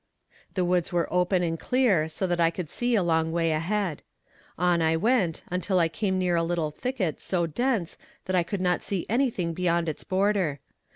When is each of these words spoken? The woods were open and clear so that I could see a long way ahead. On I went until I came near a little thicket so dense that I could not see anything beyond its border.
The 0.55 0.65
woods 0.65 0.91
were 0.91 1.07
open 1.13 1.43
and 1.43 1.59
clear 1.59 2.07
so 2.07 2.25
that 2.25 2.39
I 2.39 2.49
could 2.49 2.71
see 2.71 2.95
a 2.95 3.03
long 3.03 3.31
way 3.31 3.51
ahead. 3.51 4.01
On 4.57 4.81
I 4.81 4.97
went 4.97 5.43
until 5.51 5.77
I 5.77 5.89
came 5.89 6.17
near 6.17 6.35
a 6.35 6.41
little 6.43 6.71
thicket 6.71 7.21
so 7.21 7.45
dense 7.45 7.99
that 8.25 8.35
I 8.35 8.41
could 8.41 8.61
not 8.61 8.81
see 8.81 9.05
anything 9.09 9.53
beyond 9.53 9.87
its 9.87 10.03
border. 10.03 10.59